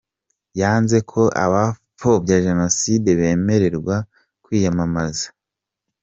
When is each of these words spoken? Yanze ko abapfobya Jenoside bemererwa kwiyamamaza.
Yanze 0.59 0.97
ko 1.11 1.21
abapfobya 1.43 2.35
Jenoside 2.45 3.09
bemererwa 3.19 3.95
kwiyamamaza. 4.43 5.27